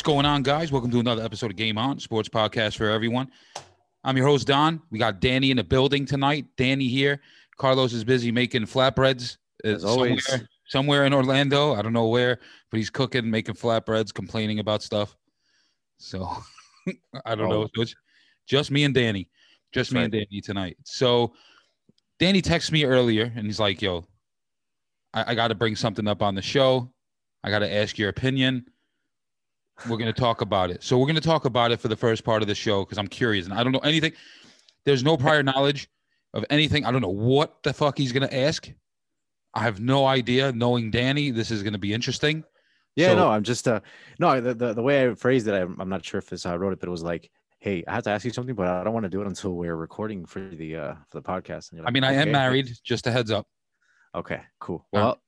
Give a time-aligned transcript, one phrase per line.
[0.00, 0.72] What's going on, guys?
[0.72, 3.30] Welcome to another episode of Game On, sports podcast for everyone.
[4.02, 4.80] I'm your host, Don.
[4.90, 6.46] We got Danny in the building tonight.
[6.56, 7.20] Danny here.
[7.58, 9.36] Carlos is busy making flatbreads.
[9.62, 10.24] uh, As always.
[10.24, 11.74] Somewhere, somewhere in Orlando.
[11.74, 12.38] I don't know where,
[12.70, 15.14] but he's cooking, making flatbreads, complaining about stuff.
[15.98, 16.34] So
[17.26, 17.64] I don't know.
[17.64, 17.68] Oh.
[17.74, 17.94] So it's
[18.48, 19.28] just me and Danny.
[19.70, 20.78] Just That's me and Danny tonight.
[20.82, 21.34] So
[22.18, 24.06] Danny texted me earlier and he's like, yo,
[25.12, 26.90] I, I got to bring something up on the show.
[27.44, 28.64] I got to ask your opinion.
[29.88, 30.82] We're going to talk about it.
[30.82, 32.98] So we're going to talk about it for the first part of the show because
[32.98, 34.12] I'm curious and I don't know anything.
[34.84, 35.88] There's no prior knowledge
[36.34, 36.84] of anything.
[36.84, 38.70] I don't know what the fuck he's going to ask.
[39.54, 40.52] I have no idea.
[40.52, 42.44] Knowing Danny, this is going to be interesting.
[42.96, 43.80] Yeah, So- no, I'm just uh
[44.18, 46.52] no, the, the the way I phrased it, I'm, I'm not sure if this how
[46.52, 48.66] I wrote it, but it was like, hey, I have to ask you something, but
[48.66, 51.70] I don't want to do it until we're recording for the uh for the podcast.
[51.70, 52.70] And you're I like, mean, I am married.
[52.84, 53.46] Just a heads up.
[54.14, 54.86] Okay, cool.
[54.86, 55.22] Uh, Well,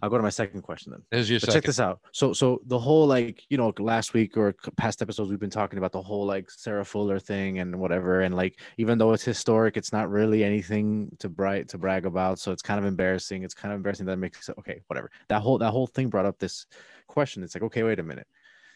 [0.00, 1.02] I'll go to my second question then.
[1.10, 2.00] There's your But check this out.
[2.12, 5.78] So so the whole like you know last week or past episodes we've been talking
[5.78, 9.76] about the whole like Sarah Fuller thing and whatever and like even though it's historic,
[9.76, 12.38] it's not really anything to bright to brag about.
[12.38, 13.42] So it's kind of embarrassing.
[13.42, 15.10] It's kind of embarrassing that makes okay, whatever.
[15.28, 16.66] That whole that whole thing brought up this
[17.06, 17.42] question.
[17.42, 18.26] It's like okay, wait a minute.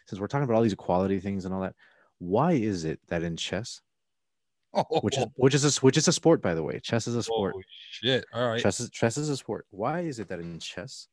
[0.07, 1.75] Since we're talking about all these equality things and all that,
[2.19, 3.81] why is it that in chess,
[5.03, 7.23] which is which is a, which is a sport by the way, chess is a
[7.23, 7.55] sport.
[7.57, 8.25] Oh, shit.
[8.33, 8.61] All right.
[8.61, 9.67] Chess is chess is a sport.
[9.71, 11.09] Why is it that in chess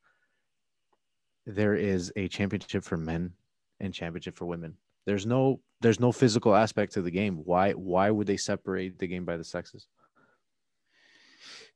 [1.46, 3.32] there is a championship for men
[3.80, 4.76] and championship for women?
[5.06, 7.42] There's no there's no physical aspect to the game.
[7.44, 9.86] Why why would they separate the game by the sexes?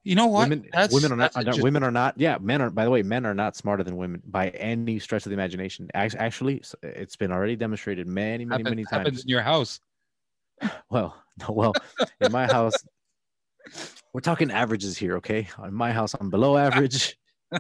[0.05, 0.49] You know what?
[0.49, 1.63] Women women are not, are not- uh, interesting.
[1.65, 4.23] women are not yeah men are by the way men are not smarter than women
[4.27, 5.91] by any stretch of the imagination.
[5.93, 9.23] Actually, it's been already demonstrated many many Happen- many happens times.
[9.25, 9.81] in your house.
[10.91, 11.73] Well, well,
[12.21, 12.75] in my house,
[14.13, 15.47] we're talking averages here, okay?
[15.63, 17.17] In my house, I'm below average.
[17.53, 17.59] no,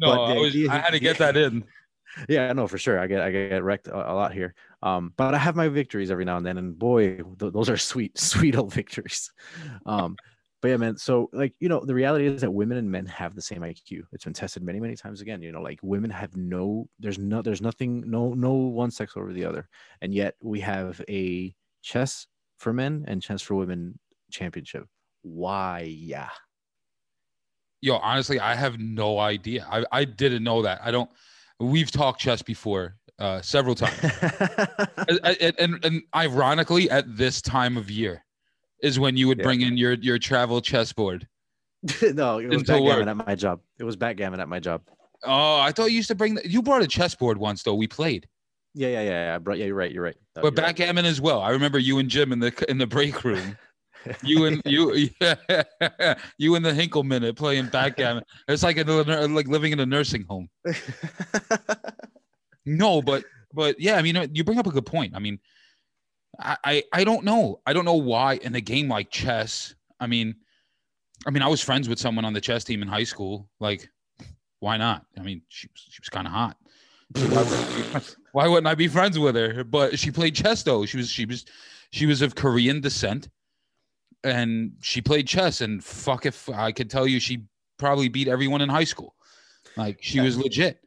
[0.00, 1.64] But I, was, idea- I had to get that in.
[2.28, 2.98] Yeah, no, for sure.
[2.98, 4.54] I get I get wrecked a, a lot here.
[4.82, 7.76] Um, but I have my victories every now and then, and boy, th- those are
[7.76, 9.30] sweet, sweet old victories.
[9.86, 10.16] Um,
[10.60, 10.96] but yeah, man.
[10.96, 14.02] So like you know, the reality is that women and men have the same IQ.
[14.12, 15.42] It's been tested many, many times again.
[15.42, 19.32] You know, like women have no, there's no, there's nothing, no, no one sex over
[19.32, 19.68] the other,
[20.02, 22.26] and yet we have a chess
[22.58, 23.98] for men and chess for women
[24.30, 24.86] championship.
[25.22, 25.82] Why?
[25.88, 26.30] Yeah.
[27.80, 29.66] Yo, honestly, I have no idea.
[29.70, 30.80] I, I didn't know that.
[30.82, 31.10] I don't.
[31.60, 33.98] We've talked chess before uh, several times,
[35.08, 38.24] and, and, and and ironically, at this time of year,
[38.82, 39.44] is when you would Yeah.
[39.44, 41.26] bring in your your travel chessboard.
[42.02, 42.98] no, it was Into work.
[42.98, 43.60] backgammon at my job.
[43.78, 44.82] It was backgammon at my job.
[45.24, 46.34] Oh, I thought you used to bring.
[46.36, 47.74] The, you brought a chessboard once, though.
[47.74, 48.28] We played,
[48.74, 49.10] Yeah, yeah, yeah.
[49.10, 49.34] yeah.
[49.34, 49.90] I brought, yeah, you're right.
[49.92, 50.16] You're right.
[50.36, 50.76] No, but you're right.
[50.76, 51.40] backgammon as well.
[51.40, 53.56] I remember you and Jim in the in the break room.
[54.22, 54.92] You and you,
[56.38, 58.22] you and the Hinkle minute playing backgammon.
[58.46, 60.48] It's like a, like living in a nursing home.
[62.64, 65.14] No, but but yeah, I mean, you bring up a good point.
[65.14, 65.38] I mean,
[66.38, 67.60] I I, I don't know.
[67.66, 69.74] I don't know why in a game like chess.
[70.00, 70.34] I mean,
[71.26, 73.48] I mean, I was friends with someone on the chess team in high school.
[73.60, 73.88] Like,
[74.60, 75.04] why not?
[75.18, 76.56] I mean, she was- she was kind of hot.
[77.14, 79.64] Why, would- why wouldn't I be friends with her?
[79.64, 80.84] But she played chess though.
[80.86, 81.44] She was she was
[81.90, 83.28] she was of Korean descent,
[84.24, 85.60] and she played chess.
[85.60, 87.44] And fuck if I could tell you, she
[87.78, 89.14] probably beat everyone in high school.
[89.76, 90.80] Like she was legit.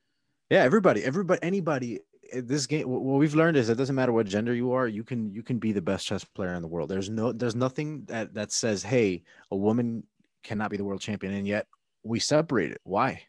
[0.50, 2.00] yeah, everybody, everybody, anybody.
[2.34, 5.34] This game, what we've learned is it doesn't matter what gender you are, you can
[5.34, 6.90] you can be the best chess player in the world.
[6.90, 10.04] There's no there's nothing that that says, hey, a woman
[10.44, 11.68] cannot be the world champion, and yet
[12.04, 12.82] we separate it.
[12.84, 13.22] Why?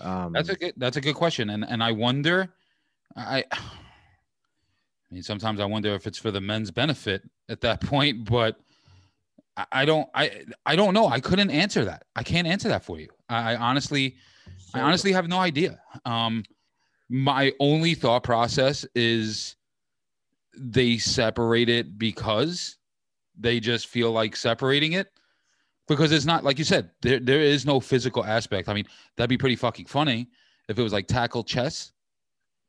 [0.00, 0.74] Um, That's a good.
[0.76, 2.52] That's a good question, and and I wonder,
[3.16, 3.58] I, I
[5.10, 8.56] mean, sometimes I wonder if it's for the men's benefit at that point, but
[9.56, 10.08] I, I don't.
[10.14, 11.06] I I don't know.
[11.06, 12.04] I couldn't answer that.
[12.16, 13.08] I can't answer that for you.
[13.28, 14.16] I, I honestly,
[14.74, 15.80] I honestly have no idea.
[16.04, 16.44] Um,
[17.10, 19.56] my only thought process is
[20.56, 22.78] they separate it because
[23.38, 25.08] they just feel like separating it
[25.88, 28.68] because it's not like you said there there is no physical aspect.
[28.68, 28.86] I mean,
[29.16, 30.28] that'd be pretty fucking funny
[30.68, 31.90] if it was like tackle chess,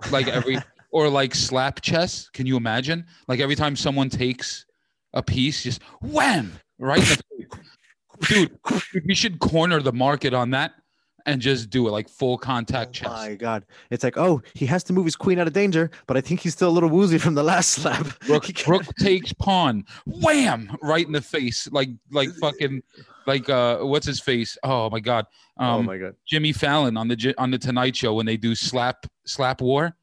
[0.09, 0.57] like every
[0.91, 2.27] or like slap chess.
[2.29, 3.05] Can you imagine?
[3.27, 4.65] Like every time someone takes
[5.13, 7.07] a piece, just wham right.
[7.11, 7.47] in.
[8.27, 8.57] Dude,
[9.05, 10.73] we should corner the market on that
[11.25, 13.09] and just do it like full contact Oh chess.
[13.09, 13.65] my god!
[13.89, 16.39] It's like, oh, he has to move his queen out of danger, but I think
[16.39, 18.05] he's still a little woozy from the last slap.
[18.29, 22.81] Rook, Rook takes pawn, wham, right in the face, like like fucking
[23.27, 24.57] like uh what's his face?
[24.63, 25.25] Oh my god,
[25.57, 26.15] um, oh my god!
[26.27, 29.95] Jimmy Fallon on the on the Tonight Show when they do slap slap war.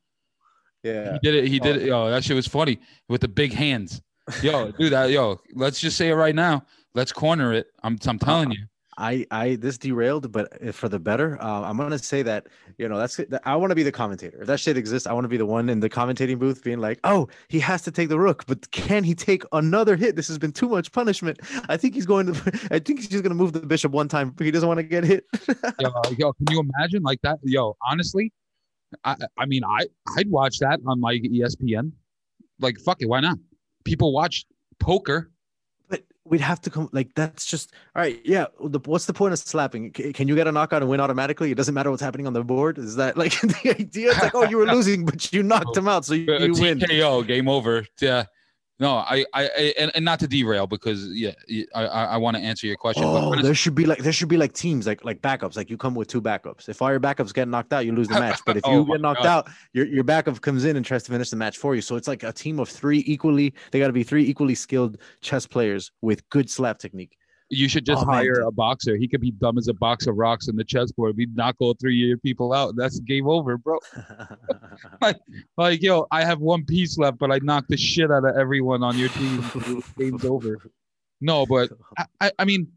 [0.85, 1.15] Yeah.
[1.15, 1.49] He did it.
[1.49, 1.82] He did it.
[1.82, 2.79] Yo, that shit was funny
[3.09, 4.00] with the big hands.
[4.43, 5.11] Yo, do that.
[5.11, 6.65] Yo, let's just say it right now.
[6.94, 7.67] Let's corner it.
[7.82, 8.65] I'm I'm telling you.
[8.99, 11.41] I I this derailed, but for the better.
[11.41, 14.41] Uh, I'm gonna say that you know that's I want to be the commentator.
[14.41, 16.81] If that shit exists, I want to be the one in the commentating booth being
[16.81, 20.17] like, "Oh, he has to take the rook, but can he take another hit?
[20.17, 21.39] This has been too much punishment.
[21.69, 22.69] I think he's going to.
[22.73, 24.31] I think he's just gonna move the bishop one time.
[24.31, 25.25] But he doesn't want to get hit."
[25.81, 27.39] yo, yo, can you imagine like that?
[27.44, 28.33] Yo, honestly,
[29.05, 29.87] I I mean I
[30.17, 31.93] I'd watch that on like ESPN.
[32.61, 33.39] Like fuck it, why not?
[33.85, 34.44] People watch
[34.81, 35.31] poker
[36.29, 39.39] we'd have to come like that's just all right yeah the, what's the point of
[39.39, 39.93] slapping?
[39.93, 41.51] Can you get a knockout and win automatically?
[41.51, 42.79] It doesn't matter what's happening on the board?
[42.79, 44.11] Is that like the idea?
[44.11, 46.39] It's like oh you were losing but you knocked oh, him out so you, uh,
[46.39, 46.79] you win.
[46.79, 47.85] TKO, game over.
[48.01, 48.25] Yeah
[48.81, 51.33] no, I, I, and, and not to derail because yeah,
[51.75, 53.03] I, I want to answer your question.
[53.05, 55.57] Oh, there should be like there should be like teams like like backups.
[55.57, 56.69] Like you come with two backups.
[56.69, 58.41] If all your backups get knocked out, you lose the match.
[58.47, 59.47] But if oh you oh get knocked God.
[59.47, 61.81] out, your your backup comes in and tries to finish the match for you.
[61.81, 63.53] So it's like a team of three equally.
[63.73, 67.19] They got to be three equally skilled chess players with good slap technique.
[67.50, 68.97] You should just oh, hire a boxer.
[68.97, 71.17] He could be dumb as a box of rocks in the chessboard.
[71.17, 72.77] We knock all three of your people out.
[72.77, 73.79] That's game over, bro.
[75.00, 75.17] like,
[75.56, 78.83] like, yo, I have one piece left, but I knocked the shit out of everyone
[78.83, 79.43] on your team.
[79.99, 80.59] Game's over.
[81.21, 82.69] No, but I, I, I mean,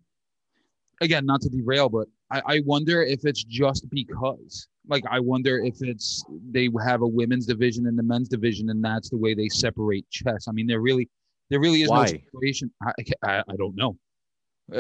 [1.02, 4.68] again, not to derail, but I, I wonder if it's just because.
[4.88, 8.84] Like, I wonder if it's they have a women's division and the men's division, and
[8.84, 10.48] that's the way they separate chess.
[10.48, 11.08] I mean, there really,
[11.50, 12.06] there really is Why?
[12.06, 12.72] no separation.
[12.82, 12.94] I,
[13.24, 13.96] I, I don't know.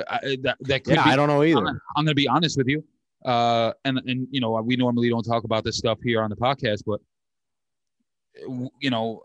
[0.10, 1.68] I, that that could yeah, be, I don't know either.
[1.68, 2.84] I'm, I'm going to be honest with you.
[3.26, 6.36] Uh, and and you know we normally don't talk about this stuff here on the
[6.36, 7.00] podcast, but
[8.80, 9.22] you know,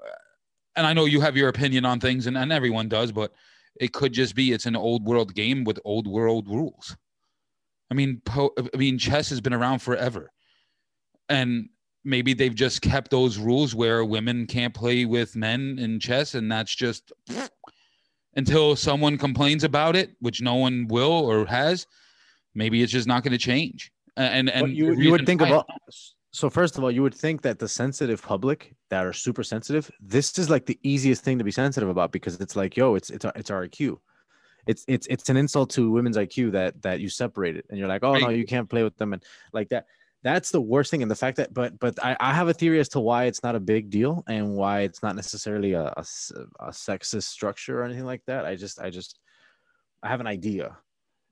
[0.74, 3.32] and I know you have your opinion on things, and, and everyone does, but
[3.80, 6.96] it could just be it's an old world game with old world rules.
[7.90, 10.30] I mean, po- I mean, chess has been around forever,
[11.28, 11.68] and
[12.04, 16.50] maybe they've just kept those rules where women can't play with men in chess, and
[16.50, 17.12] that's just
[18.36, 21.86] until someone complains about it, which no one will or has,
[22.54, 23.90] maybe it's just not going to change.
[24.16, 25.66] And and you, you would think about
[26.36, 29.90] so first of all, you would think that the sensitive public that are super sensitive,
[29.98, 33.08] this is like the easiest thing to be sensitive about because it's like, yo, it's
[33.08, 33.96] it's our, it's our IQ.
[34.66, 37.88] It's it's it's an insult to women's IQ that that you separate it and you're
[37.88, 39.22] like, oh no, you can't play with them and
[39.54, 39.86] like that
[40.22, 41.02] that's the worst thing.
[41.02, 43.42] And the fact that but but I, I have a theory as to why it's
[43.42, 46.04] not a big deal and why it's not necessarily a, a,
[46.60, 48.44] a sexist structure or anything like that.
[48.44, 49.18] I just i just
[50.02, 50.76] i have an idea.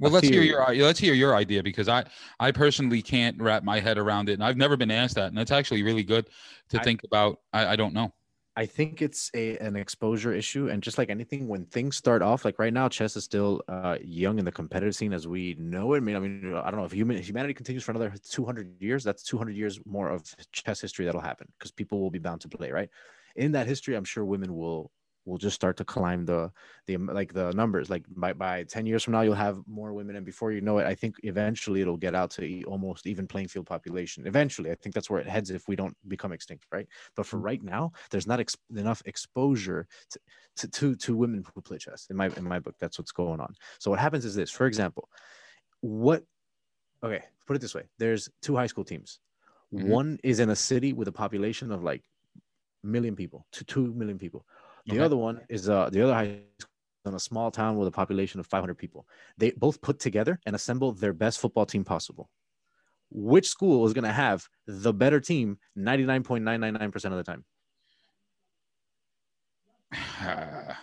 [0.01, 0.47] Well let's theory.
[0.47, 2.05] hear your let's hear your idea because i
[2.41, 5.29] i personally can't wrap my head around it and i've never been asked that.
[5.29, 6.29] And that's actually really good
[6.71, 7.41] to I, think about.
[7.53, 8.13] I i don't know
[8.56, 12.45] I think it's a an exposure issue, and just like anything, when things start off,
[12.45, 15.95] like right now, chess is still uh, young in the competitive scene as we know
[15.95, 15.97] it.
[15.99, 19.03] I mean, I mean, I don't know if human humanity continues for another 200 years.
[19.03, 22.49] That's 200 years more of chess history that'll happen because people will be bound to
[22.49, 22.71] play.
[22.71, 22.91] Right
[23.37, 24.93] in that history, I'm sure women will
[25.25, 26.50] will just start to climb the
[26.87, 27.91] the like the numbers.
[27.91, 30.79] Like by, by 10 years from now you'll have more women and before you know
[30.79, 34.26] it i think eventually it'll get out to almost even playing field population.
[34.26, 36.87] Eventually i think that's where it heads if we don't become extinct right?
[37.17, 37.44] But for mm.
[37.44, 40.19] right now there's not ex- enough exposure to,
[40.56, 43.41] to, to to women who play chess in my in my book that's what's going
[43.41, 43.55] on.
[43.79, 44.50] So what happens is this.
[44.50, 45.08] For example
[45.81, 46.22] what
[47.03, 47.84] okay put it this way.
[47.99, 49.20] There's two high school teams.
[49.75, 49.89] Mm-hmm.
[49.89, 52.03] one is in a city with a population of like
[52.84, 54.44] million people to 2 million people
[54.86, 55.00] the okay.
[55.00, 56.70] other one is uh, the other high school
[57.06, 59.06] in a small town with a population of 500 people.
[59.36, 62.31] They both put together and assembled their best football team possible.
[63.10, 67.44] Which school is going to have the better team 99.999% of the time?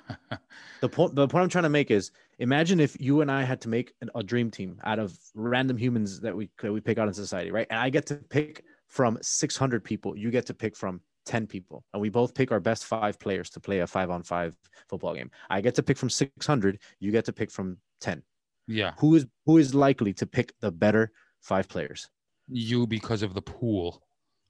[0.81, 3.60] the point the point I'm trying to make is imagine if you and I had
[3.62, 6.98] to make an, a dream team out of random humans that we that we pick
[6.98, 7.67] out in society, right?
[7.70, 10.15] And I get to pick from 600 people.
[10.17, 13.50] You get to pick from 10 people and we both pick our best five players
[13.51, 14.56] to play a five on five
[14.90, 15.32] football game.
[15.50, 18.24] I get to pick from 600 you get to pick from 10
[18.68, 18.94] yeah.
[19.00, 21.12] Who is who is likely to pick the better
[21.42, 22.10] five players?
[22.48, 24.01] You because of the pool.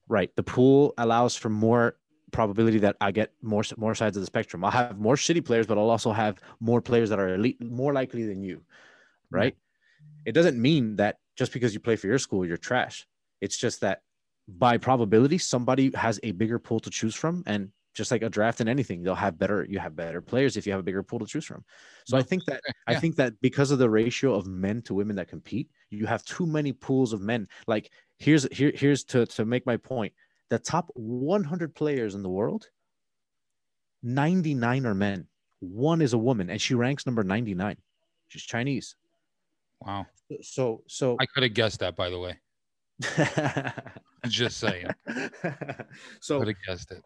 [0.07, 0.29] Right.
[0.35, 1.97] The pool allows for more
[2.31, 4.63] probability that i get more more sides of the spectrum.
[4.63, 7.93] I'll have more shitty players but i'll also have more players that are elite more
[7.93, 8.63] likely than you.
[9.29, 9.55] Right?
[10.25, 13.07] It doesn't mean that just because you play for your school you're trash.
[13.41, 14.01] It's just that
[14.47, 17.43] by probability, somebody has a bigger pool to choose from.
[17.45, 20.65] And just like a draft and anything, they'll have better, you have better players if
[20.65, 21.63] you have a bigger pool to choose from.
[22.05, 22.95] So I think that, yeah.
[22.95, 26.23] I think that because of the ratio of men to women that compete, you have
[26.23, 27.47] too many pools of men.
[27.67, 30.13] Like here's, here, here's to, to make my point.
[30.49, 32.69] The top 100 players in the world,
[34.03, 35.27] 99 are men.
[35.59, 37.77] One is a woman and she ranks number 99.
[38.29, 38.95] She's Chinese.
[39.81, 40.07] Wow.
[40.41, 42.39] So, so I could have guessed that by the way.
[44.27, 44.87] Just saying.
[46.19, 47.03] so Could have guessed it.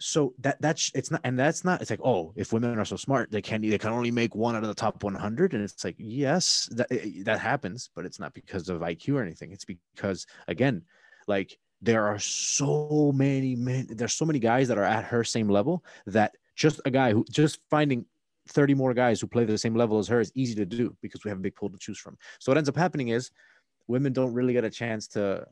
[0.00, 2.96] so that that's it's not and that's not it's like oh if women are so
[2.96, 5.84] smart they can they can only make one out of the top 100 and it's
[5.84, 9.64] like yes that eh, that happens but it's not because of IQ or anything it's
[9.64, 10.82] because again
[11.26, 15.48] like there are so many men there's so many guys that are at her same
[15.48, 18.04] level that just a guy who just finding
[18.50, 21.24] 30 more guys who play the same level as her is easy to do because
[21.24, 23.30] we have a big pool to choose from so what ends up happening is
[23.88, 25.46] women don't really get a chance to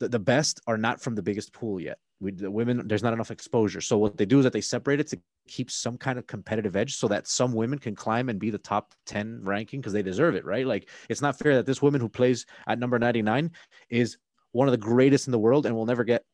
[0.00, 1.98] the, the best are not from the biggest pool yet.
[2.20, 3.80] We the women there's not enough exposure.
[3.80, 6.76] So what they do is that they separate it to keep some kind of competitive
[6.76, 10.02] edge so that some women can climb and be the top 10 ranking because they
[10.02, 10.66] deserve it right?
[10.66, 13.50] Like it's not fair that this woman who plays at number 99
[13.88, 14.18] is
[14.52, 16.24] one of the greatest in the world and will never get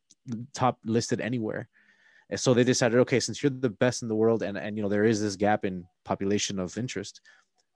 [0.54, 1.68] top listed anywhere.
[2.30, 4.82] And so they decided okay since you're the best in the world and and you
[4.82, 7.20] know there is this gap in population of interest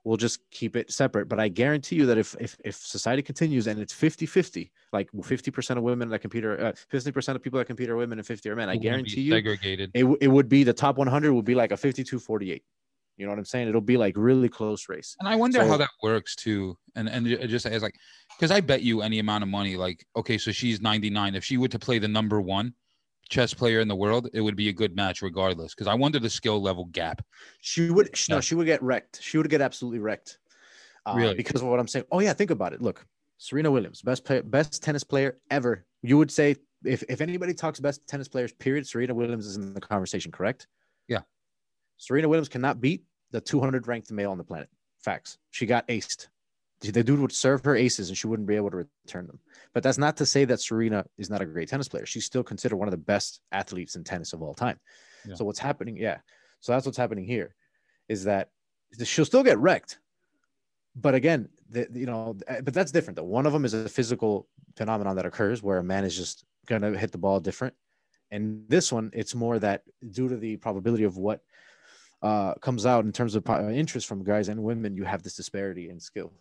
[0.04, 1.28] we'll just keep it separate.
[1.28, 5.10] But I guarantee you that if if, if society continues and it's 50 50, like
[5.12, 8.26] 50% of women that compete are uh, 50% of people that compete are women and
[8.26, 9.90] 50 are men, I guarantee you segregated.
[9.94, 12.62] It, it would be the top 100 would be like a 52 48.
[13.16, 13.68] You know what I'm saying?
[13.68, 15.16] It'll be like really close race.
[15.18, 16.76] And I wonder So- how that works too.
[16.94, 17.96] And and just as like
[18.36, 21.34] because I bet you any amount of money, like okay, so she's 99.
[21.34, 22.74] If she were to play the number one
[23.28, 25.74] chess player in the world, it would be a good match regardless.
[25.74, 27.24] Because I wonder the skill level gap.
[27.60, 28.36] She would Yeah.
[28.36, 29.20] no, she would get wrecked.
[29.22, 30.38] She would get absolutely wrecked.
[31.06, 31.34] Uh, Really?
[31.34, 32.06] Because of what I'm saying.
[32.10, 32.82] Oh yeah, think about it.
[32.82, 33.06] Look,
[33.38, 35.84] Serena Williams, best player, best tennis player ever.
[36.02, 39.74] You would say if if anybody talks best tennis players, period, Serena Williams is in
[39.74, 40.66] the conversation, correct?
[41.06, 41.20] Yeah.
[41.96, 44.68] Serena Williams cannot beat the 200 ranked male on the planet.
[45.00, 45.38] Facts.
[45.50, 46.28] She got aced.
[46.80, 49.40] The dude would serve her aces and she wouldn't be able to return them.
[49.74, 52.06] But that's not to say that Serena is not a great tennis player.
[52.06, 54.78] She's still considered one of the best athletes in tennis of all time.
[55.26, 55.34] Yeah.
[55.34, 55.96] So what's happening?
[55.96, 56.18] Yeah.
[56.60, 57.54] So that's what's happening here
[58.08, 58.50] is that
[59.02, 59.98] she'll still get wrecked.
[60.94, 63.24] But again, the, you know, but that's different though.
[63.24, 66.82] One of them is a physical phenomenon that occurs where a man is just going
[66.82, 67.74] to hit the ball different.
[68.30, 71.40] And this one, it's more that due to the probability of what
[72.22, 75.88] uh, comes out in terms of interest from guys and women, you have this disparity
[75.88, 76.32] in skill.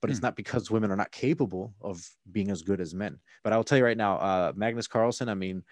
[0.00, 0.26] But it's Hmm.
[0.26, 3.18] not because women are not capable of being as good as men.
[3.44, 5.62] But I will tell you right now, uh, Magnus Carlsen, I mean,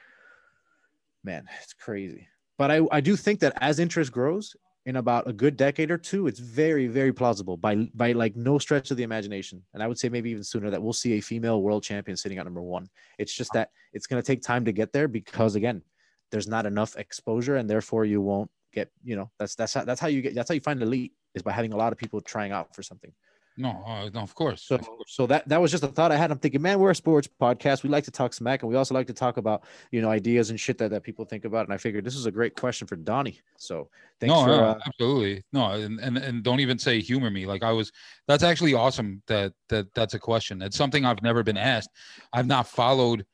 [1.24, 2.28] man, it's crazy.
[2.58, 5.98] But I, I do think that as interest grows in about a good decade or
[5.98, 9.62] two, it's very, very plausible by by like no stretch of the imagination.
[9.74, 12.38] And I would say maybe even sooner that we'll see a female world champion sitting
[12.38, 12.88] at number one.
[13.18, 15.82] It's just that it's going to take time to get there because again,
[16.30, 18.90] there's not enough exposure, and therefore you won't get.
[19.04, 20.34] You know, that's that's how, that's how you get.
[20.34, 22.82] That's how you find elite is by having a lot of people trying out for
[22.82, 23.12] something.
[23.58, 24.62] No, uh, no, of course.
[24.62, 26.30] So, so that that was just a thought I had.
[26.30, 27.82] I'm thinking, man, we're a sports podcast.
[27.82, 30.50] We like to talk smack, and we also like to talk about you know ideas
[30.50, 31.66] and shit that, that people think about.
[31.66, 33.40] And I figured this is a great question for Donnie.
[33.56, 33.88] So
[34.20, 37.46] thanks no, for no, uh, absolutely no, and, and and don't even say humor me.
[37.46, 37.90] Like I was,
[38.28, 39.22] that's actually awesome.
[39.26, 40.62] That that that's a question.
[40.62, 41.90] It's something I've never been asked.
[42.32, 43.26] I've not followed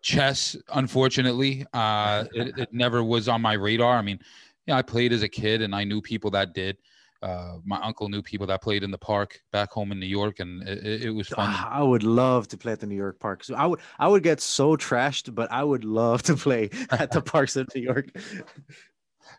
[0.00, 1.66] chess, unfortunately.
[1.74, 3.98] Uh, it, it never was on my radar.
[3.98, 4.20] I mean,
[4.66, 6.78] yeah, I played as a kid, and I knew people that did.
[7.24, 10.40] Uh, my uncle knew people that played in the park back home in New York,
[10.40, 11.48] and it, it- it was fun.
[11.80, 13.42] I would love to play at the New York Park.
[13.44, 17.10] So I would I would get so trashed, but I would love to play at
[17.12, 18.06] the parks of New York.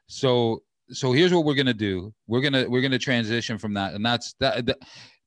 [0.07, 4.05] so so here's what we're gonna do we're gonna we're gonna transition from that and
[4.05, 4.77] that's that, that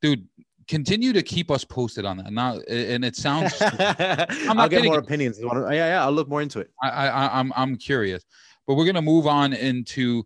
[0.01, 0.27] dude
[0.69, 4.95] continue to keep us posted on that now and it sounds I, I'll get more
[4.95, 5.01] you.
[5.01, 5.39] opinions.
[5.41, 6.71] Yeah, yeah, I'll look more into it.
[6.83, 8.25] I, I i'm i'm curious
[8.67, 10.25] but we're gonna move on into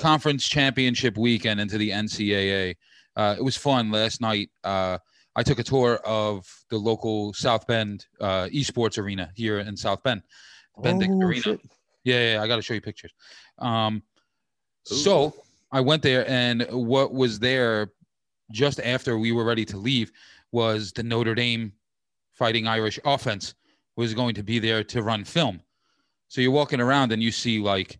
[0.00, 2.74] conference championship weekend into the ncaa
[3.16, 4.96] uh, it was fun last night uh,
[5.36, 10.02] i took a tour of the local south bend uh, esports arena here in south
[10.02, 10.22] bend
[10.82, 11.42] Bendix Oh, Arena.
[11.42, 11.60] shit.
[12.04, 13.12] Yeah, yeah, I got to show you pictures.
[13.58, 14.02] Um,
[14.84, 15.34] so
[15.70, 17.92] I went there, and what was there
[18.50, 20.10] just after we were ready to leave
[20.52, 21.72] was the Notre Dame
[22.32, 23.54] Fighting Irish offense
[23.96, 25.60] was going to be there to run film.
[26.28, 27.98] So you're walking around and you see like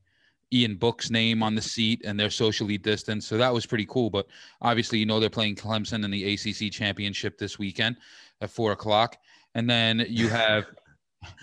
[0.52, 3.28] Ian Book's name on the seat, and they're socially distanced.
[3.28, 4.10] So that was pretty cool.
[4.10, 4.26] But
[4.60, 7.96] obviously, you know they're playing Clemson in the ACC championship this weekend
[8.40, 9.16] at four o'clock,
[9.54, 10.66] and then you have.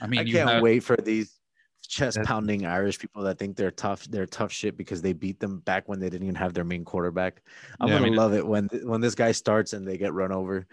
[0.01, 1.37] I mean, I you can't have, wait for these
[1.87, 4.05] chest pounding Irish people that think they're tough.
[4.05, 6.83] They're tough shit because they beat them back when they didn't even have their main
[6.83, 7.41] quarterback.
[7.79, 10.31] I'm Yeah, I gonna love it when when this guy starts and they get run
[10.31, 10.67] over.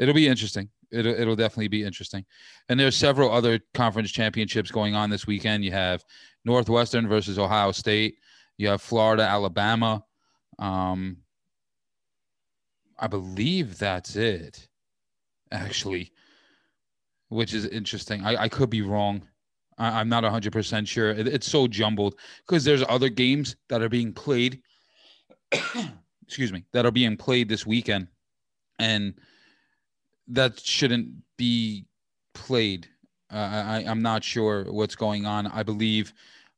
[0.00, 0.68] It'll be interesting.
[0.90, 2.24] It'll, it'll definitely be interesting.
[2.68, 5.64] And there's several other conference championships going on this weekend.
[5.64, 6.02] You have
[6.44, 8.16] Northwestern versus Ohio State.
[8.56, 10.02] You have Florida, Alabama.
[10.58, 11.18] Um,
[12.98, 14.68] I believe that's it,
[15.52, 16.12] actually,
[17.28, 18.24] which is interesting.
[18.24, 19.22] I, I could be wrong.
[19.78, 21.10] I, I'm not 100% sure.
[21.10, 22.16] It, it's so jumbled
[22.46, 24.62] because there's other games that are being played.
[26.26, 28.08] excuse me, that are being played this weekend.
[28.78, 29.14] And
[30.30, 31.86] that shouldn't be
[32.34, 32.88] played.
[33.32, 35.46] Uh, I, I'm not sure what's going on.
[35.48, 36.12] I believe,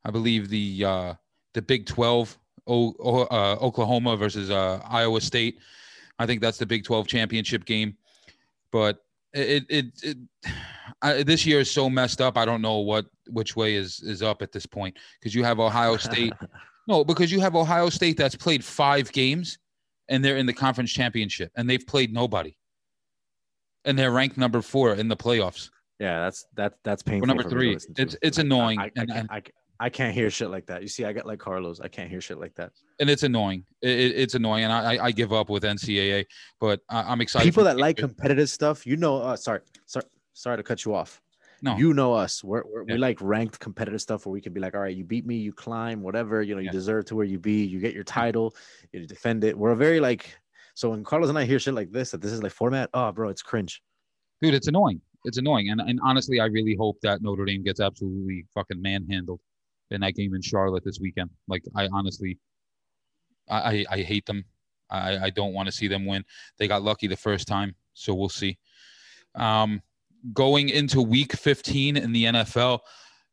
[0.05, 1.15] I believe the uh,
[1.55, 5.59] the Big 12, o, o, uh, Oklahoma versus uh, Iowa State.
[6.19, 7.97] I think that's the Big 12 championship game.
[8.71, 10.19] But it it, it
[11.03, 12.37] I, this year is so messed up.
[12.37, 15.61] I don't know what which way is is up at this point because you have
[15.61, 16.33] Ohio State.
[16.89, 19.59] no, because you have Ohio State that's played five games
[20.09, 22.57] and they're in the conference championship and they've played nobody,
[23.85, 25.71] and they're ranked number four in the playoffs.
[25.99, 27.25] Yeah, that's that's that's painful.
[27.25, 27.77] Or number three.
[27.97, 28.79] It's it's annoying.
[28.81, 29.43] I, I, and, I, and, I,
[29.81, 30.83] I can't hear shit like that.
[30.83, 31.81] You see, I got like Carlos.
[31.81, 32.71] I can't hear shit like that.
[33.01, 33.65] and it's annoying.
[33.83, 36.25] It, it- it's annoying, and I I- give up with NCAA,
[36.61, 37.45] but I, I'm excited.
[37.45, 39.19] People that like competitive stuff, you know.
[39.19, 41.21] Uh, sorry, sorry, sorry to cut you off.
[41.65, 41.77] No.
[41.77, 42.43] you know us.
[42.43, 42.95] We're, we're Yeah.
[42.95, 45.37] we like ranked competitive stuff where we can be like, all right, you beat me,
[45.37, 46.43] you climb, whatever.
[46.43, 46.73] You know, you Yeah.
[46.73, 47.63] deserve to where you be.
[47.65, 48.57] You get your title,
[48.93, 49.57] you defend it.
[49.57, 50.37] We're a very like.
[50.75, 53.13] So when Carlos and I hear shit like this, that this is like format, oh,
[53.13, 53.83] bro, it's cringe.
[54.41, 55.01] dude, it's annoying.
[55.25, 59.41] It's annoying, and and honestly, I really hope that Notre Dame gets absolutely fucking manhandled
[59.93, 61.31] in that game in Charlotte this weekend.
[61.47, 62.39] Like, I honestly,
[63.49, 64.45] I I, I hate them.
[64.91, 66.25] I I don't want to see them win.
[66.59, 68.59] They got lucky the first time, so we'll see.
[69.37, 69.81] Um,
[70.33, 72.81] going into Week 15 in the NFL,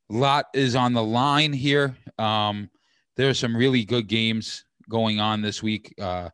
[0.09, 1.95] lot is on the line here.
[2.17, 2.69] Um,
[3.15, 5.93] there are some really good games going on this week.
[5.99, 6.29] Uh,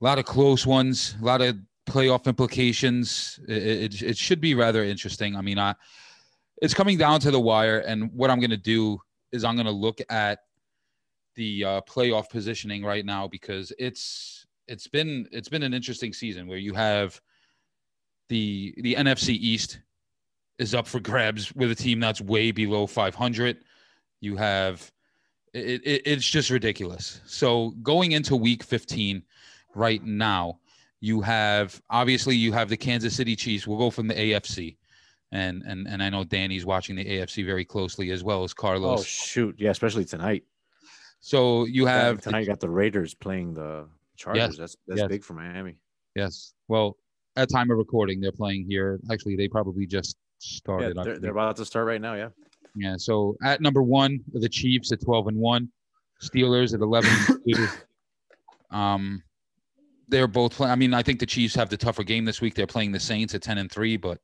[0.00, 3.40] a lot of close ones, a lot of playoff implications.
[3.48, 5.36] It, it, it should be rather interesting.
[5.36, 5.74] I mean, I,
[6.60, 9.00] it's coming down to the wire, and what I'm going to do
[9.32, 10.40] is I'm going to look at
[11.34, 16.46] the uh, playoff positioning right now because it's it's been it's been an interesting season
[16.46, 17.20] where you have
[18.28, 19.80] the the NFC East
[20.58, 23.58] is up for grabs with a team that's way below 500.
[24.20, 24.90] You have
[25.52, 27.20] it, it, it's just ridiculous.
[27.26, 29.22] So going into Week 15
[29.76, 30.58] right now,
[31.00, 33.66] you have obviously you have the Kansas City Chiefs.
[33.66, 34.76] We'll go from the AFC,
[35.32, 39.00] and and and I know Danny's watching the AFC very closely as well as Carlos.
[39.00, 40.44] Oh shoot, yeah, especially tonight.
[41.20, 42.40] so you Yeah, have tonight.
[42.40, 43.86] You got the Raiders playing the
[44.16, 44.56] Chargers.
[44.56, 45.08] That's that's yes.
[45.08, 45.76] big for Miami.
[46.14, 46.54] yes.
[46.68, 46.96] Well,
[47.36, 48.98] at time of recording, they're playing here.
[49.10, 50.98] Actually, they probably just started.
[50.98, 52.14] I they're, they're about to start right now.
[52.14, 52.30] Yeah.
[52.74, 52.94] Yeah.
[52.96, 55.70] So at number one, the Chiefs at 12 and one,
[56.22, 57.66] Steelers at 11 and two.
[58.68, 59.22] Um,
[60.08, 60.72] they're both playing.
[60.72, 62.54] I mean, I think the Chiefs have the tougher game this week.
[62.54, 64.20] They're playing the Saints at 10 and three, but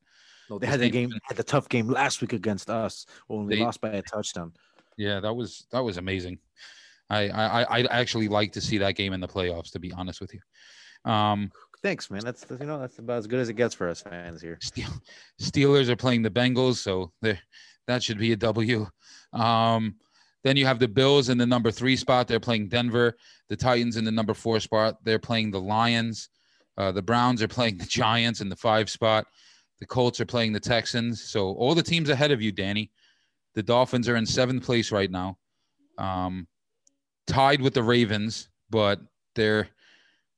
[0.51, 1.11] No, they had Saints game.
[1.25, 4.53] Had the tough game last week against us when we They- lost by a touchdown.
[4.97, 6.38] yeah, that was that was amazing.
[7.11, 9.71] I I I actually like to see that game in the playoffs.
[9.73, 11.51] To be honest with you, um,
[11.83, 12.23] Thanks, man.
[12.25, 14.59] That's you know that's about as good as it gets for us fans here.
[15.40, 17.38] Steelers are playing the Bengals, so they
[17.88, 18.87] that should be a W.
[19.33, 19.97] Um,
[20.44, 22.26] then you have the Bills in the number three spot.
[22.28, 23.16] They're playing Denver.
[23.48, 25.05] The Titans in the number four spot.
[25.05, 26.28] They're playing the Lions.
[26.76, 29.26] Uh, the Browns are playing the Giants in the five spot.
[29.78, 31.22] The Colts are playing the Texans.
[31.22, 32.90] So all the teams ahead of you, Danny.
[33.55, 35.37] The Dolphins are in seventh place right now,
[35.98, 36.46] um,
[37.26, 39.00] tied with the Ravens, but
[39.35, 39.68] they're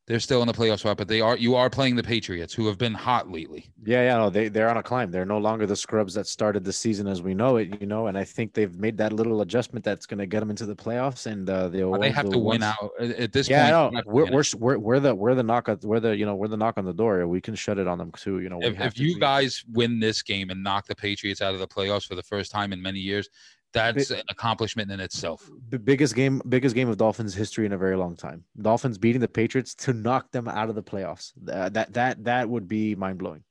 [0.07, 0.97] they're still in the playoff spot.
[0.99, 3.71] But they are you are playing the Patriots, who have been hot lately.
[3.85, 5.11] Yeah, yeah, no, they they're on a climb.
[5.11, 8.07] They're no longer the scrubs that started the season as we know it, you know.
[8.09, 10.77] And I think they've made that little adjustment that's going to get them into the
[10.77, 11.27] playoffs.
[11.27, 14.05] And uh, they'll they have the to win ones- out at this Yeah, point.
[14.05, 16.49] they We're, we're we're we're the we're the knock at we're the you know we're
[16.49, 17.27] the knock on the door.
[17.27, 18.41] We can shut it on them too.
[18.41, 21.55] You know, if, if you be- guys win this game and knock the Patriots out
[21.55, 23.29] of the playoffs for the first time in many years,
[23.75, 25.51] that's an accomplishment in itself.
[25.69, 28.45] the biggest game biggest game of Dolphins history in a very long time.
[28.61, 31.33] Dolphins beating the Patriots to knock them out of the playoffs.
[31.43, 33.43] That that that, that would be mind blowing.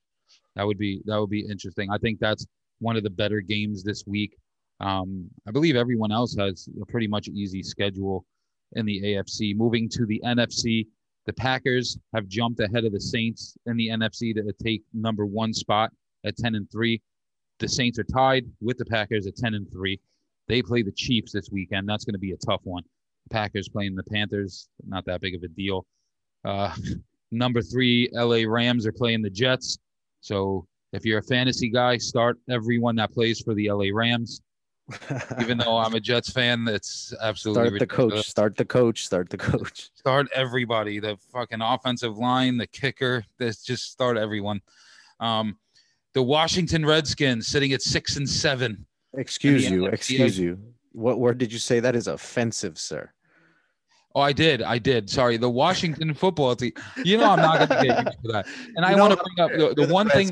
[0.56, 1.90] That would be that would be interesting.
[1.92, 2.48] I think that's
[2.80, 4.36] one of the better games this week.
[4.80, 8.26] Um, I believe everyone else has a pretty much easy schedule
[8.74, 9.56] in the AFC.
[9.56, 10.88] Moving to the NFC,
[11.26, 15.54] the Packers have jumped ahead of the Saints in the NFC to take number one
[15.54, 15.92] spot
[16.26, 17.02] at 10 and 3.
[17.60, 20.00] The Saints are tied with the Packers at 10 and 3.
[20.48, 21.88] They play the Chiefs this weekend.
[21.88, 22.84] That's going to be a tough one.
[23.30, 25.86] Packers playing the Panthers, not that big of a deal.
[26.44, 26.74] Uh,
[27.32, 29.78] number three, LA Rams are playing the Jets.
[30.22, 34.42] So if you're a fantasy guy, start everyone that plays for the LA Rams.
[35.40, 39.30] Even though I'm a Jets fan, it's absolutely start the coach, start the coach, start
[39.30, 39.90] the coach.
[39.96, 41.00] Start everybody.
[41.00, 43.24] The fucking offensive line, the kicker.
[43.38, 44.62] This just start everyone.
[45.22, 45.58] Um,
[46.14, 48.86] the Washington Redskins sitting at six and seven.
[49.16, 50.60] Excuse you, excuse you.
[50.92, 51.80] What word did you say?
[51.80, 53.12] That is offensive, sir.
[54.16, 54.62] Oh, I did.
[54.62, 55.10] I did.
[55.10, 55.38] Sorry.
[55.38, 56.74] The Washington football team.
[57.04, 58.48] You know, I'm not going to get used to that.
[58.76, 60.32] And I know want to bring up the, You're the one thing.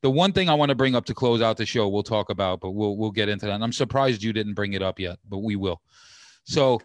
[0.00, 2.30] The one thing I want to bring up to close out the show, we'll talk
[2.30, 3.52] about, but we'll we'll get into that.
[3.52, 5.80] And I'm surprised you didn't bring it up yet, but we will.
[6.44, 6.80] So,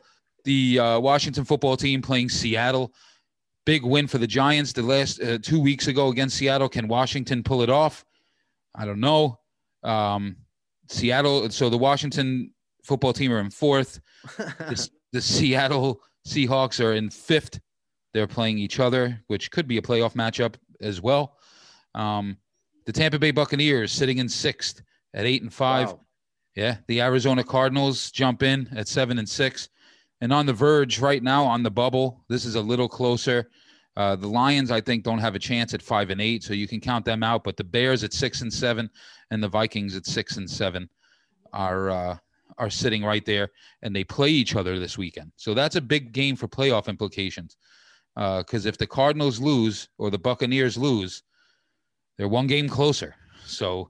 [0.46, 2.92] the uh, Washington football team playing Seattle,
[3.66, 6.68] big win for the Giants the last uh, two weeks ago against Seattle.
[6.68, 8.04] Can Washington pull it off?
[8.74, 9.38] I don't know.
[9.84, 10.38] Um,
[10.88, 11.50] Seattle.
[11.50, 12.52] So the Washington
[12.84, 14.00] football team are in fourth.
[14.38, 17.60] the, the Seattle Seahawks are in fifth.
[18.14, 21.38] They're playing each other, which could be a playoff matchup as well.
[21.96, 22.38] Um,
[22.86, 24.82] the Tampa Bay Buccaneers sitting in sixth
[25.14, 25.90] at eight and five.
[25.90, 26.00] Wow.
[26.56, 29.70] Yeah, the Arizona Cardinals jump in at seven and six,
[30.22, 32.24] and on the verge right now on the bubble.
[32.30, 33.50] This is a little closer.
[33.96, 36.68] Uh, the Lions, I think, don't have a chance at five and eight, so you
[36.68, 37.44] can count them out.
[37.44, 38.90] But the Bears at six and seven,
[39.30, 40.90] and the Vikings at six and seven,
[41.52, 42.18] are uh,
[42.58, 43.50] are sitting right there,
[43.82, 45.32] and they play each other this weekend.
[45.36, 47.58] So that's a big game for playoff implications.
[48.16, 51.24] Because uh, if the Cardinals lose or the Buccaneers lose,
[52.18, 53.16] they're one game closer.
[53.46, 53.90] So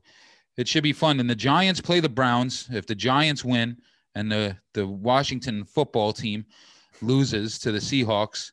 [0.56, 1.20] it should be fun.
[1.20, 2.70] And the Giants play the Browns.
[2.72, 3.78] If the Giants win
[4.16, 6.46] and the, the Washington football team
[7.02, 8.52] loses to the Seahawks,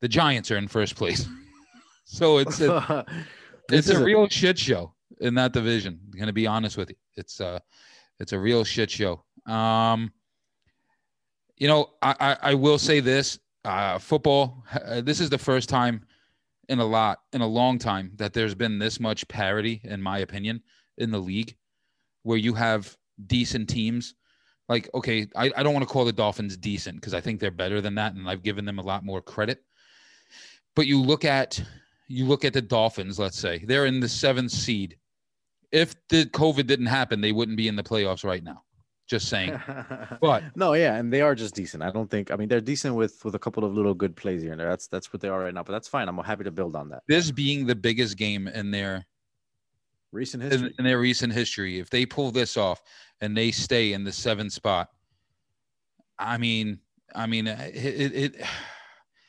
[0.00, 1.28] the Giants are in first place.
[2.04, 3.04] so it's a,
[3.70, 6.00] it's a real shit show in that division.
[6.12, 6.96] I'm gonna be honest with you.
[7.16, 7.58] It's uh
[8.18, 9.24] it's a real shit show.
[9.46, 10.12] Um
[11.60, 14.64] you know, I, I, I will say this: uh, football.
[14.72, 16.04] Uh, this is the first time
[16.68, 20.18] in a lot in a long time that there's been this much parity, in my
[20.18, 20.62] opinion,
[20.98, 21.54] in the league,
[22.22, 24.14] where you have decent teams.
[24.68, 27.50] Like, okay, I, I don't want to call the Dolphins decent because I think they're
[27.50, 29.62] better than that, and I've given them a lot more credit.
[30.80, 31.62] But you look at
[32.08, 34.96] you look at the Dolphins, let's say they're in the seventh seed.
[35.72, 38.62] If the COVID didn't happen, they wouldn't be in the playoffs right now.
[39.06, 39.60] Just saying.
[40.22, 41.82] but no, yeah, and they are just decent.
[41.82, 42.30] I don't think.
[42.30, 44.70] I mean, they're decent with with a couple of little good plays here and there.
[44.70, 45.62] That's that's what they are right now.
[45.62, 46.08] But that's fine.
[46.08, 47.02] I'm happy to build on that.
[47.06, 49.04] This being the biggest game in their
[50.12, 50.68] recent history.
[50.68, 52.82] In, in their recent history, if they pull this off
[53.20, 54.88] and they stay in the seventh spot,
[56.18, 56.78] I mean,
[57.14, 58.46] I mean, it, it, it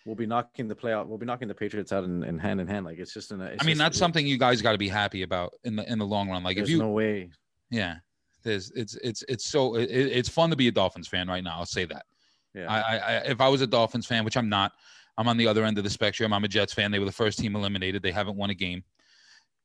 [0.06, 1.08] we'll be knocking the playoff.
[1.08, 2.86] We'll be knocking the Patriots out in, in hand in hand.
[2.86, 3.42] Like it's just in.
[3.42, 6.00] A, I mean, that's something you guys got to be happy about in the in
[6.00, 6.44] the long run.
[6.44, 7.30] Like if you no way.
[7.70, 7.98] Yeah,
[8.44, 11.58] there's it's it's it's so it, it's fun to be a Dolphins fan right now.
[11.58, 12.06] I'll say that.
[12.54, 12.70] Yeah.
[12.70, 14.74] I, I if I was a Dolphins fan, which I'm not,
[15.18, 16.34] I'm on the other end of the spectrum.
[16.34, 16.92] I'm a Jets fan.
[16.92, 18.02] They were the first team eliminated.
[18.02, 18.84] They haven't won a game,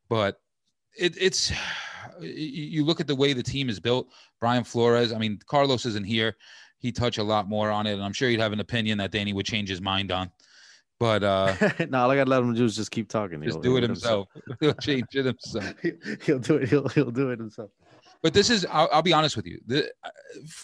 [0.09, 0.40] but
[0.99, 1.53] it, it's
[2.20, 4.09] you look at the way the team is built.
[4.40, 5.12] Brian Flores.
[5.12, 6.37] I mean, Carlos isn't here.
[6.87, 9.11] He touch a lot more on it, and I'm sure he'd have an opinion that
[9.11, 10.31] Danny would change his mind on.
[11.01, 11.53] But uh
[11.90, 13.42] no, all I gotta let him do is just keep talking.
[13.42, 14.29] Just he'll, do it himself.
[14.33, 14.59] himself.
[14.61, 15.75] he'll change it himself.
[16.25, 16.68] he'll do it.
[16.68, 17.70] He'll he'll do it himself.
[18.22, 19.61] But this is, I'll, I'll be honest with you.
[19.66, 19.92] The,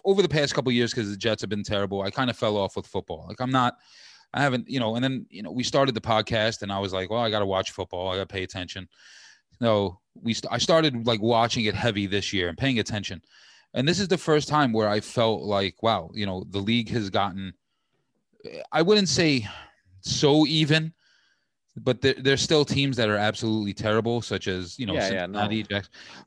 [0.04, 2.56] over the past couple years, because the Jets have been terrible, I kind of fell
[2.56, 3.26] off with football.
[3.28, 3.74] Like I'm not,
[4.32, 4.94] I haven't, you know.
[4.94, 7.40] And then you know we started the podcast, and I was like, well, I got
[7.40, 8.08] to watch football.
[8.10, 8.88] I got to pay attention.
[9.60, 13.22] No, we st- I started like watching it heavy this year and paying attention.
[13.74, 16.90] And this is the first time where I felt like, wow, you know, the league
[16.90, 17.54] has gotten.
[18.70, 19.48] I wouldn't say
[20.00, 20.92] so even,
[21.76, 25.56] but there, there's still teams that are absolutely terrible, such as you know yeah, Cincinnati,
[25.70, 25.80] yeah, no.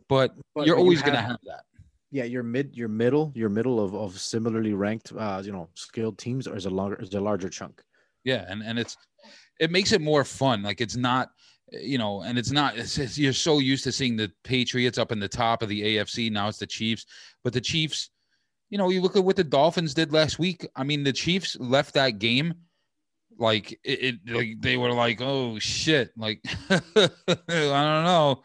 [0.07, 1.63] But, but, you're always you going to have that.
[2.11, 6.17] Yeah, your mid, your middle, your middle of, of similarly ranked, uh, you know, skilled
[6.17, 7.83] teams is a longer, is a larger chunk.
[8.23, 8.97] Yeah, and and it's
[9.59, 10.63] it makes it more fun.
[10.63, 11.29] Like it's not,
[11.71, 12.77] you know, and it's not.
[12.77, 16.31] It's, you're so used to seeing the Patriots up in the top of the AFC.
[16.31, 17.05] Now it's the Chiefs,
[17.43, 18.09] but the Chiefs,
[18.69, 20.67] you know, you look at what the Dolphins did last week.
[20.75, 22.53] I mean, the Chiefs left that game
[23.37, 28.41] like it, it, like they were like oh shit like i don't know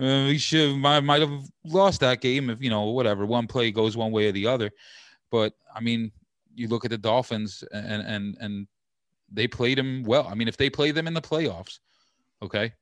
[0.00, 3.70] uh, we should might, might have lost that game if you know whatever one play
[3.70, 4.70] goes one way or the other
[5.30, 6.10] but i mean
[6.54, 8.66] you look at the dolphins and and and
[9.32, 11.78] they played them well i mean if they play them in the playoffs
[12.42, 12.72] okay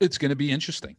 [0.00, 0.96] it's going to be interesting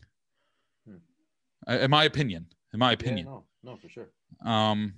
[0.87, 1.71] hmm.
[1.71, 4.09] in my opinion in my opinion yeah, no, no for sure
[4.45, 4.93] um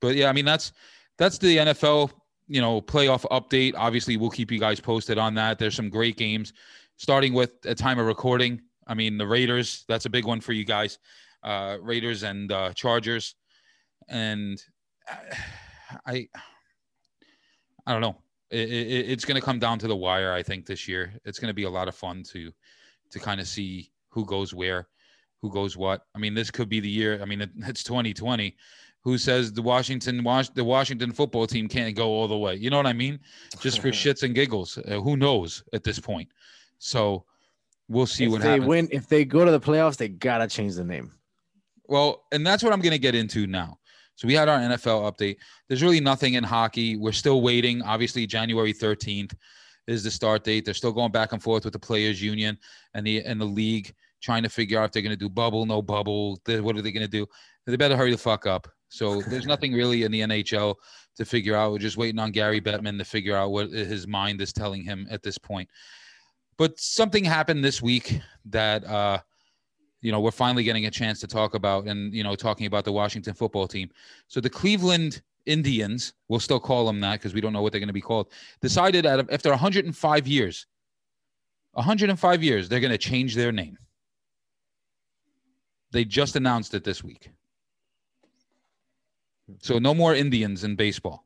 [0.00, 0.72] but yeah i mean that's
[1.16, 2.10] that's the nfl
[2.50, 3.74] you know, playoff update.
[3.76, 5.56] Obviously, we'll keep you guys posted on that.
[5.56, 6.52] There's some great games,
[6.96, 8.60] starting with a time of recording.
[8.88, 10.98] I mean, the Raiders, that's a big one for you guys.
[11.44, 13.36] Uh, Raiders and uh, Chargers.
[14.08, 14.60] And
[16.06, 16.28] I,
[17.86, 18.16] I don't know.
[18.50, 21.12] It, it, it's going to come down to the wire, I think, this year.
[21.24, 22.52] It's going to be a lot of fun to,
[23.10, 24.88] to kind of see who goes where,
[25.40, 26.02] who goes what.
[26.14, 27.20] I mean, this could be the year.
[27.22, 28.56] I mean, it, it's 2020
[29.02, 30.22] who says the Washington
[30.54, 32.54] the Washington football team can't go all the way.
[32.54, 33.18] You know what I mean?
[33.60, 34.78] Just for shits and giggles.
[34.78, 36.28] Uh, who knows at this point?
[36.78, 37.24] So
[37.88, 38.66] we'll see if what they happens.
[38.66, 38.88] win.
[38.90, 41.12] If they go to the playoffs, they gotta change the name.
[41.90, 43.79] Well, and that's what I'm going to get into now.
[44.20, 45.36] So we had our NFL update.
[45.66, 46.98] There's really nothing in hockey.
[46.98, 47.80] We're still waiting.
[47.80, 49.32] Obviously, January 13th
[49.86, 50.66] is the start date.
[50.66, 52.58] They're still going back and forth with the players' union
[52.92, 55.64] and the and the league, trying to figure out if they're going to do bubble,
[55.64, 56.38] no bubble.
[56.44, 57.26] What are they going to do?
[57.64, 58.68] They better hurry the fuck up.
[58.90, 60.74] So there's nothing really in the NHL
[61.16, 61.72] to figure out.
[61.72, 65.06] We're just waiting on Gary Bettman to figure out what his mind is telling him
[65.10, 65.70] at this point.
[66.58, 69.20] But something happened this week that uh,
[70.00, 72.84] you know, we're finally getting a chance to talk about and, you know, talking about
[72.84, 73.90] the Washington football team.
[74.28, 77.80] So the Cleveland Indians, we'll still call them that because we don't know what they're
[77.80, 78.28] going to be called,
[78.60, 80.66] decided that after 105 years,
[81.72, 83.76] 105 years, they're going to change their name.
[85.92, 87.30] They just announced it this week.
[89.60, 91.24] So no more Indians in baseball.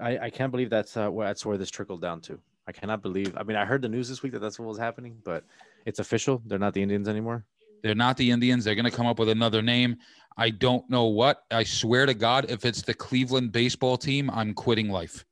[0.00, 2.38] I, I can't believe that's uh, where that's where this trickled down to.
[2.68, 3.36] I cannot believe.
[3.36, 5.42] I mean, I heard the news this week that that's what was happening, but
[5.86, 6.40] it's official.
[6.46, 7.44] They're not the Indians anymore.
[7.82, 8.64] They're not the Indians.
[8.64, 9.96] They're going to come up with another name.
[10.36, 11.42] I don't know what.
[11.50, 15.24] I swear to God, if it's the Cleveland baseball team, I'm quitting life.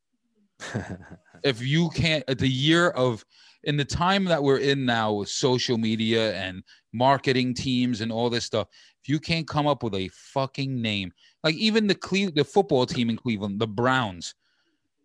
[1.45, 3.25] if you can't, the year of,
[3.65, 8.31] in the time that we're in now with social media and marketing teams and all
[8.31, 8.69] this stuff,
[9.03, 11.13] if you can't come up with a fucking name,
[11.45, 14.35] like even the Cle- the football team in Cleveland, the Browns,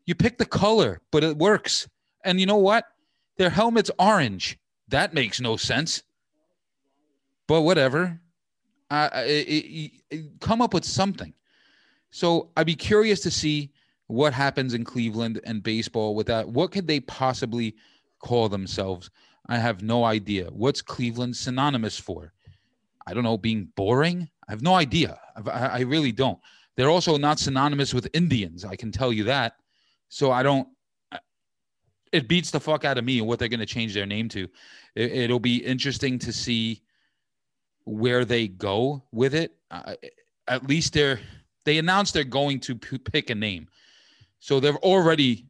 [0.05, 1.87] you pick the color, but it works.
[2.25, 2.85] And you know what?
[3.37, 4.57] Their helmet's orange.
[4.87, 6.01] That makes no sense.
[7.47, 8.19] But whatever.
[8.89, 11.33] Uh, it, it, come up with something.
[12.11, 13.71] So I'd be curious to see
[14.07, 16.47] what happens in Cleveland and baseball with that.
[16.47, 17.75] What could they possibly
[18.19, 19.09] call themselves?
[19.47, 20.49] I have no idea.
[20.51, 22.33] What's Cleveland synonymous for?
[23.07, 24.29] I don't know, being boring?
[24.47, 25.19] I have no idea.
[25.45, 26.39] I, I really don't.
[26.75, 28.65] They're also not synonymous with Indians.
[28.65, 29.55] I can tell you that.
[30.09, 30.67] So I don't.
[32.11, 34.49] It beats the fuck out of me what they're going to change their name to.
[34.95, 36.81] It, it'll be interesting to see
[37.85, 39.55] where they go with it.
[39.69, 39.95] Uh,
[40.47, 41.19] at least they're
[41.65, 43.67] they announced they're going to p- pick a name,
[44.39, 45.47] so they're already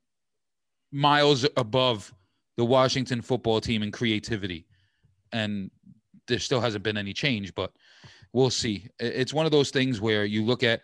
[0.92, 2.14] miles above
[2.58, 4.66] the Washington football team in creativity,
[5.32, 5.72] and
[6.28, 7.56] there still hasn't been any change.
[7.56, 7.72] But
[8.34, 8.88] we'll see.
[9.00, 10.82] It's one of those things where you look at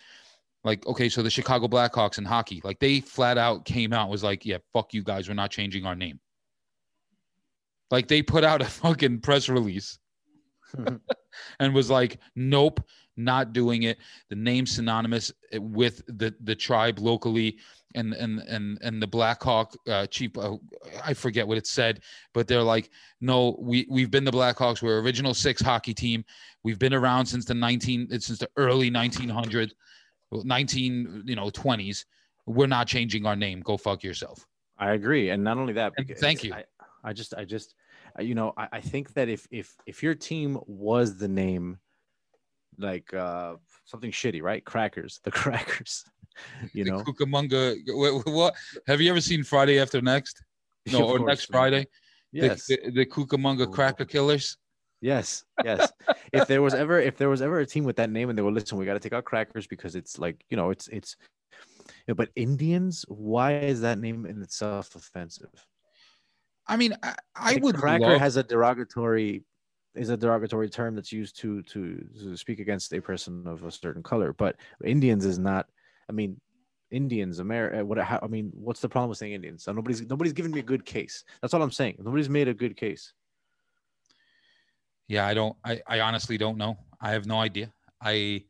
[0.63, 4.23] like okay so the chicago blackhawks in hockey like they flat out came out was
[4.23, 6.19] like yeah fuck you guys we're not changing our name
[7.91, 9.99] like they put out a fucking press release
[11.60, 12.82] and was like nope
[13.17, 13.97] not doing it.
[14.30, 17.58] The name synonymous with the the tribe locally
[17.95, 20.58] and and and and the blackhawk uh chief uh,
[21.03, 22.01] i forget what it said
[22.34, 22.89] but they're like
[23.21, 26.23] no we we've been the blackhawks we're original six hockey team.
[26.63, 29.71] We've been around since the 19 since the early 1900s
[30.32, 32.06] 19 you know 20s
[32.45, 33.60] we're not changing our name.
[33.60, 34.47] Go fuck yourself.
[34.77, 35.32] I agree.
[35.32, 36.53] And not only that thank you.
[36.53, 36.63] I,
[37.03, 37.75] I just i just
[38.19, 41.80] you know I, I think that if if if your team was the name
[42.77, 44.63] like uh something shitty right?
[44.63, 46.03] Crackers the crackers
[46.73, 47.03] you the know?
[47.03, 48.56] Cucamonga what, what
[48.88, 50.43] have you ever seen friday after next?
[50.91, 51.86] No or next friday?
[52.32, 52.67] Yes.
[52.67, 54.56] the, the, the Cucamonga cracker killers?
[55.01, 55.91] Yes, yes.
[56.34, 58.41] if there was ever if there was ever a team with that name and they
[58.41, 61.15] were listen, we got to take out crackers because it's like you know it's it's.
[62.06, 65.65] You know, but Indians, why is that name in itself offensive?
[66.67, 69.43] I mean, I, I would cracker love, has a derogatory
[69.95, 73.71] is a derogatory term that's used to to to speak against a person of a
[73.71, 74.34] certain color.
[74.34, 75.67] But Indians is not.
[76.10, 76.39] I mean,
[76.91, 77.82] Indians, America.
[77.82, 77.97] Uh, what?
[77.97, 79.63] How, I mean, what's the problem with saying Indians?
[79.63, 81.23] So nobody's nobody's giving me a good case.
[81.41, 81.95] That's all I'm saying.
[81.99, 83.13] Nobody's made a good case.
[85.08, 88.43] yeah i don't I, I honestly don't know i have no idea i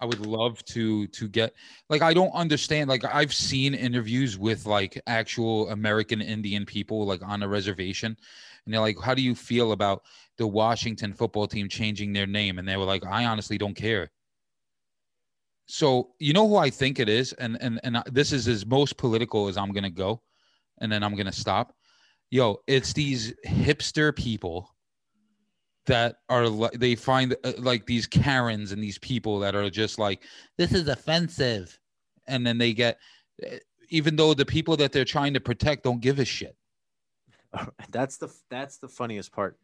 [0.00, 1.54] i would love to to get
[1.88, 7.22] like i don't understand like i've seen interviews with like actual american indian people like
[7.22, 8.16] on a reservation
[8.64, 10.02] and they're like how do you feel about
[10.40, 12.58] the washington football team changing their name?
[12.58, 14.10] And they were like i honestly don't care.
[15.66, 17.32] So you know who i think it is?
[17.34, 20.22] And and and this is as most political as i'm gonna go
[20.80, 21.74] and then i'm gonna stop.
[22.30, 24.74] Yo it's these hipster people
[25.90, 29.98] that are li- they find uh, like these Karens and these people that are just
[29.98, 30.22] like
[30.56, 31.76] this is offensive,
[32.28, 32.98] and then they get
[33.44, 33.56] uh,
[33.88, 36.56] even though the people that they're trying to protect don't give a shit.
[37.90, 39.58] That's the that's the funniest part.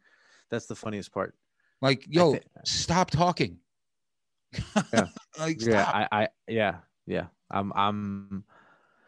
[0.50, 1.36] That's the funniest part.
[1.80, 3.58] Like yo, thi- stop talking.
[4.92, 5.06] Yeah.
[5.38, 5.94] like Yeah, stop.
[5.94, 6.74] I, I yeah
[7.06, 7.26] yeah.
[7.52, 8.44] I'm I'm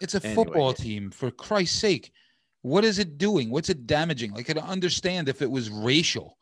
[0.01, 0.35] it's a anyway.
[0.45, 2.13] football team for Christ's sake.
[2.63, 3.51] What is it doing?
[3.51, 4.33] What's it damaging?
[4.33, 6.38] Like I understand if it was racial.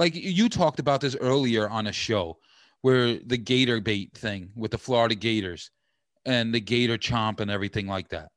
[0.00, 2.38] Like you talked about this earlier on a show
[2.80, 5.70] where the gator bait thing with the Florida Gators
[6.24, 8.30] and the gator chomp and everything like that.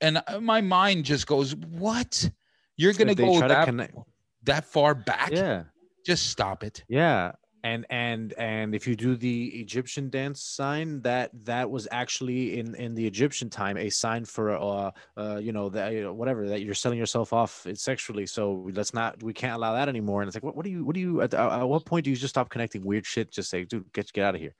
[0.00, 2.30] And uh, my mind just goes, "What?
[2.76, 3.96] You're going to go that, connect-
[4.44, 5.32] that far back?
[5.32, 5.64] yeah
[6.06, 7.32] Just stop it." yeah
[7.64, 12.74] and and and if you do the egyptian dance sign that that was actually in
[12.74, 16.48] in the egyptian time a sign for uh uh you know that you know, whatever
[16.48, 20.28] that you're selling yourself off sexually so let's not we can't allow that anymore and
[20.28, 22.16] it's like what, what do you what do you at, at what point do you
[22.16, 24.54] just stop connecting weird shit just say dude get get out of here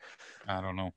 [0.48, 0.92] I don't know.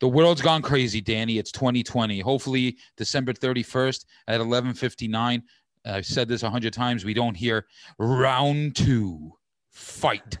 [0.00, 1.38] The world's gone crazy, Danny.
[1.38, 2.20] It's 2020.
[2.20, 5.42] Hopefully, December 31st at 11:59.
[5.84, 7.04] I've said this a hundred times.
[7.04, 7.66] We don't hear
[7.98, 9.32] round two
[9.70, 10.38] fight.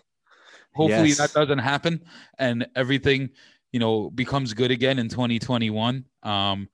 [0.76, 1.18] Hopefully Yes.
[1.18, 2.04] that doesn't happen
[2.38, 3.30] and everything,
[3.72, 6.04] you know, becomes good again in 2021.
[6.22, 6.68] Um,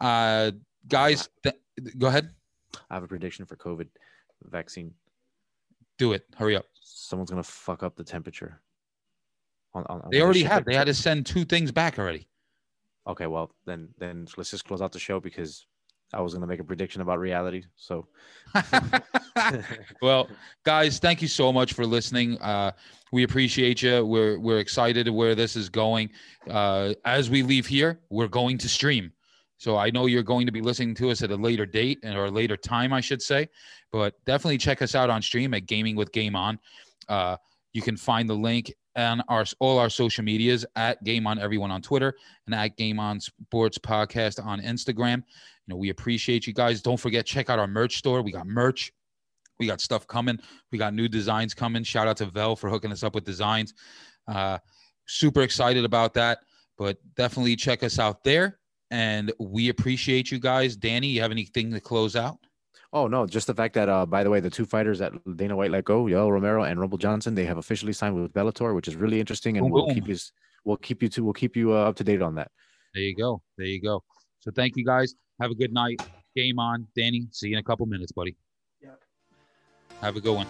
[0.00, 0.52] uh,
[0.88, 1.56] guys, th-
[1.98, 2.30] go ahead,
[2.90, 3.88] I have a prediction for COVID
[4.44, 4.94] vaccine.
[5.98, 6.24] do it.
[6.36, 6.66] Hurry up.
[6.80, 8.60] Someone's gonna fuck up the temperature.
[9.74, 10.64] On, on, on They the already have.
[10.64, 12.28] They had to send two things back already.
[13.06, 15.66] Okay, well then then let's just close out the show because
[16.14, 17.64] I was gonna make a prediction about reality.
[17.76, 18.06] So
[20.02, 20.28] well,
[20.64, 22.38] guys, thank you so much for listening.
[22.38, 22.72] Uh,
[23.12, 24.04] we appreciate you.
[24.04, 26.10] We're we're excited where this is going.
[26.48, 29.12] Uh, as we leave here, we're going to stream.
[29.58, 32.16] So I know you're going to be listening to us at a later date and
[32.16, 33.48] or a later time, I should say.
[33.92, 36.58] But definitely check us out on stream at Gaming with Game On.
[37.08, 37.36] Uh,
[37.74, 41.70] you can find the link on our all our social medias at Game On Everyone
[41.70, 42.14] on Twitter
[42.46, 45.16] and at Game On Sports Podcast on Instagram.
[45.16, 46.80] You know, we appreciate you guys.
[46.80, 48.22] Don't forget, check out our merch store.
[48.22, 48.92] We got merch.
[49.58, 50.38] We got stuff coming.
[50.72, 51.84] We got new designs coming.
[51.84, 53.74] Shout out to Vel for hooking us up with designs.
[54.26, 54.58] Uh,
[55.06, 56.38] super excited about that.
[56.76, 58.58] But definitely check us out there.
[58.90, 60.76] And we appreciate you guys.
[60.76, 62.38] Danny, you have anything to close out?
[62.94, 65.56] Oh no, just the fact that uh by the way, the two fighters that Dana
[65.56, 68.86] White let go, Yoel Romero and Rumble Johnson, they have officially signed with Bellator, which
[68.86, 69.96] is really interesting, and Boom, we'll boom.
[69.96, 70.16] keep you
[70.64, 72.50] we'll keep you to we'll keep you uh, up to date on that.
[72.94, 73.42] There you go.
[73.58, 74.02] There you go.
[74.40, 75.14] So thank you guys.
[75.40, 76.00] Have a good night.
[76.36, 76.86] Game on.
[76.96, 78.36] Danny, see you in a couple minutes, buddy.
[78.80, 79.00] Yep.
[80.00, 80.46] Have a good one.